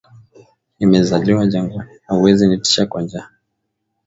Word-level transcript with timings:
nime 0.79 1.03
zaliwa 1.03 1.47
jangwani 1.47 1.99
hauwezi 2.07 2.47
nitisha 2.47 2.85
kwa 2.85 3.01
nja 3.01 3.29